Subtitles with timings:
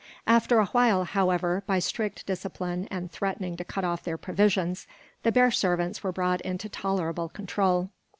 [0.25, 4.87] After a while, however, by strict discipline and threatening to cut off their provisions,
[5.21, 7.91] the bear servants were brought into tolerable control.